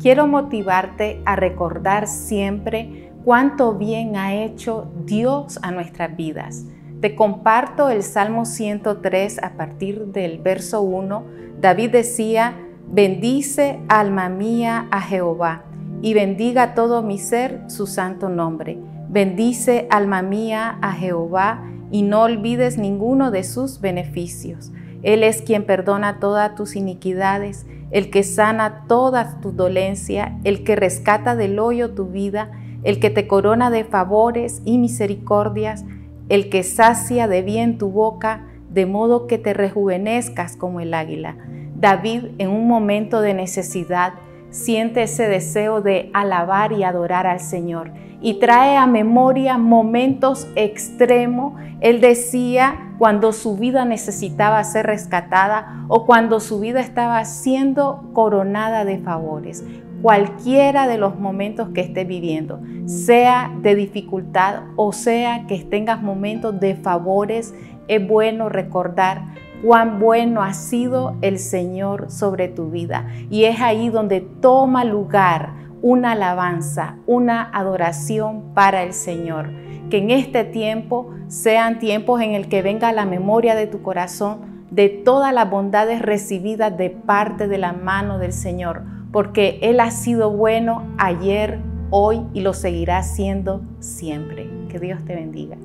quiero 0.00 0.26
motivarte 0.26 1.20
a 1.26 1.36
recordar 1.36 2.08
siempre 2.08 3.12
cuánto 3.24 3.74
bien 3.74 4.16
ha 4.16 4.34
hecho 4.34 4.90
Dios 5.04 5.58
a 5.62 5.70
nuestras 5.70 6.16
vidas. 6.16 6.64
Te 7.00 7.14
comparto 7.14 7.90
el 7.90 8.02
Salmo 8.02 8.44
103 8.44 9.42
a 9.42 9.52
partir 9.56 10.06
del 10.06 10.38
verso 10.38 10.82
1. 10.82 11.24
David 11.60 11.90
decía, 11.90 12.56
bendice 12.88 13.78
alma 13.88 14.28
mía 14.28 14.88
a 14.90 15.00
Jehová 15.00 15.64
y 16.02 16.14
bendiga 16.14 16.74
todo 16.74 17.02
mi 17.02 17.18
ser 17.18 17.62
su 17.68 17.86
santo 17.86 18.28
nombre. 18.28 18.78
Bendice 19.08 19.86
alma 19.90 20.22
mía 20.22 20.78
a 20.80 20.92
Jehová 20.92 21.62
y 21.90 22.02
no 22.02 22.22
olvides 22.22 22.78
ninguno 22.78 23.30
de 23.30 23.44
sus 23.44 23.80
beneficios. 23.80 24.72
Él 25.02 25.22
es 25.22 25.42
quien 25.42 25.64
perdona 25.64 26.20
todas 26.20 26.54
tus 26.54 26.76
iniquidades, 26.76 27.66
el 27.90 28.10
que 28.10 28.22
sana 28.22 28.84
todas 28.86 29.40
tus 29.40 29.56
dolencias, 29.56 30.32
el 30.44 30.64
que 30.64 30.76
rescata 30.76 31.36
del 31.36 31.58
hoyo 31.58 31.92
tu 31.92 32.06
vida, 32.06 32.50
el 32.84 33.00
que 33.00 33.10
te 33.10 33.26
corona 33.26 33.70
de 33.70 33.84
favores 33.84 34.62
y 34.64 34.78
misericordias, 34.78 35.84
el 36.28 36.48
que 36.48 36.62
sacia 36.62 37.28
de 37.28 37.42
bien 37.42 37.78
tu 37.78 37.90
boca, 37.90 38.46
de 38.70 38.86
modo 38.86 39.26
que 39.26 39.38
te 39.38 39.52
rejuvenezcas 39.52 40.56
como 40.56 40.80
el 40.80 40.94
águila. 40.94 41.36
David 41.74 42.26
en 42.38 42.50
un 42.50 42.68
momento 42.68 43.20
de 43.20 43.34
necesidad 43.34 44.14
siente 44.50 45.02
ese 45.02 45.28
deseo 45.28 45.80
de 45.80 46.10
alabar 46.12 46.72
y 46.72 46.84
adorar 46.84 47.26
al 47.26 47.40
Señor 47.40 47.92
y 48.20 48.34
trae 48.34 48.76
a 48.76 48.86
memoria 48.86 49.58
momentos 49.58 50.46
extremos. 50.54 51.54
Él 51.80 52.00
decía 52.00 52.94
cuando 52.98 53.32
su 53.32 53.56
vida 53.56 53.84
necesitaba 53.84 54.62
ser 54.64 54.86
rescatada 54.86 55.84
o 55.88 56.04
cuando 56.04 56.40
su 56.40 56.60
vida 56.60 56.80
estaba 56.80 57.24
siendo 57.24 58.10
coronada 58.12 58.84
de 58.84 58.98
favores. 58.98 59.64
Cualquiera 60.02 60.86
de 60.86 60.98
los 60.98 61.18
momentos 61.18 61.70
que 61.74 61.82
esté 61.82 62.04
viviendo, 62.04 62.60
sea 62.86 63.52
de 63.60 63.74
dificultad 63.74 64.62
o 64.76 64.92
sea 64.92 65.46
que 65.46 65.58
tengas 65.58 66.02
momentos 66.02 66.58
de 66.58 66.74
favores, 66.74 67.54
es 67.86 68.06
bueno 68.06 68.48
recordar 68.48 69.22
cuán 69.62 69.98
bueno 69.98 70.42
ha 70.42 70.54
sido 70.54 71.16
el 71.20 71.38
Señor 71.38 72.10
sobre 72.10 72.48
tu 72.48 72.70
vida. 72.70 73.06
Y 73.30 73.44
es 73.44 73.60
ahí 73.60 73.88
donde 73.88 74.20
toma 74.20 74.84
lugar 74.84 75.54
una 75.82 76.12
alabanza, 76.12 76.96
una 77.06 77.42
adoración 77.52 78.54
para 78.54 78.82
el 78.82 78.92
Señor. 78.92 79.50
Que 79.90 79.98
en 79.98 80.10
este 80.10 80.44
tiempo 80.44 81.10
sean 81.28 81.78
tiempos 81.78 82.20
en 82.20 82.32
el 82.32 82.48
que 82.48 82.62
venga 82.62 82.92
la 82.92 83.06
memoria 83.06 83.54
de 83.54 83.66
tu 83.66 83.82
corazón 83.82 84.50
de 84.70 84.88
todas 84.88 85.34
las 85.34 85.50
bondades 85.50 86.00
recibidas 86.00 86.76
de 86.76 86.90
parte 86.90 87.48
de 87.48 87.58
la 87.58 87.72
mano 87.72 88.18
del 88.18 88.32
Señor, 88.32 88.82
porque 89.10 89.58
Él 89.62 89.80
ha 89.80 89.90
sido 89.90 90.30
bueno 90.30 90.84
ayer, 90.96 91.58
hoy 91.90 92.22
y 92.32 92.40
lo 92.40 92.54
seguirá 92.54 93.02
siendo 93.02 93.62
siempre. 93.80 94.48
Que 94.68 94.78
Dios 94.78 95.04
te 95.04 95.16
bendiga. 95.16 95.56